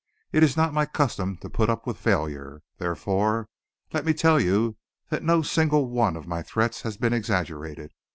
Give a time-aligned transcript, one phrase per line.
[0.31, 2.63] It is not my custom to put up with failure.
[2.79, 3.49] Therefore,
[3.93, 4.77] let me tell you
[5.11, 7.91] that no single one of my threats has been exaggerated.